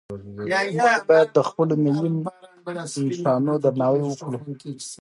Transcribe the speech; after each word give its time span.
موږ 0.77 0.99
باید 1.09 1.29
د 1.35 1.39
خپلو 1.49 1.73
ملي 1.83 2.09
نښانو 3.07 3.53
درناوی 3.63 4.01
وکړو. 4.05 4.39